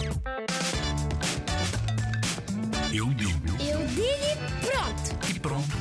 [0.00, 0.12] Eu
[3.14, 5.28] digo Eu digo e pronto.
[5.28, 5.76] e pronto.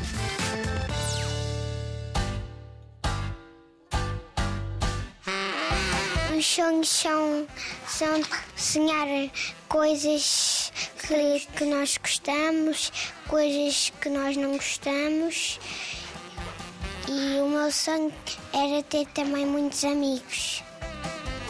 [6.35, 7.47] Os sonhos são,
[7.87, 8.21] são
[8.55, 9.07] sonhar
[9.69, 10.71] coisas
[11.07, 12.91] que, que nós gostamos,
[13.27, 15.59] coisas que nós não gostamos.
[17.07, 18.11] E o meu sonho
[18.51, 20.63] era ter também muitos amigos.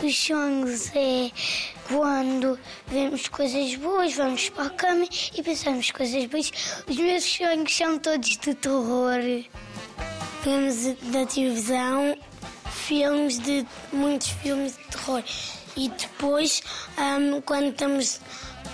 [0.04, 1.32] Os sonhos é
[1.88, 6.52] quando vemos coisas boas, vamos para a cama e pensamos coisas boas.
[6.88, 9.46] Os meus sonhos são todos de terror.
[10.44, 10.76] Vemos
[11.12, 12.18] da televisão
[12.70, 15.24] filmes de muitos filmes de terror
[15.76, 16.62] e depois
[16.98, 18.20] hum, quando estamos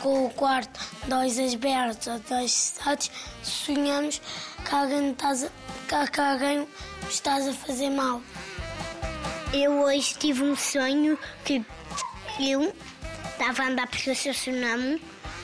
[0.01, 3.11] com o quarto dois abertos ou dois fechados
[3.41, 4.21] sonhamos
[4.67, 6.67] que alguém, estás a, que alguém
[7.09, 8.21] estás a fazer mal.
[9.51, 11.63] Eu hoje tive um sonho que
[12.39, 12.73] eu
[13.43, 15.01] estava a andar por estacionar-me,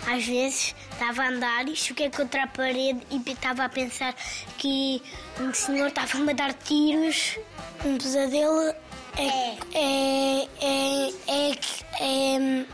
[0.07, 4.15] às vezes estava a andar e choquei contra a parede e estava a pensar
[4.57, 5.01] que
[5.39, 7.37] um senhor estava-me a dar tiros.
[7.85, 8.73] Um pesadelo
[9.17, 11.51] é, é, é, é,
[11.99, 12.65] é,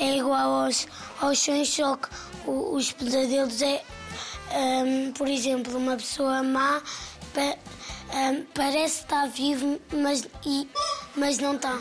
[0.00, 0.88] é igual aos,
[1.20, 2.08] aos sonhos, só que
[2.46, 3.82] o- os pesadelos é,
[4.84, 6.82] hum, por exemplo, uma pessoa má
[7.32, 7.56] pa-
[8.12, 10.68] hum, parece estar vivo, mas, e,
[11.16, 11.78] mas não está.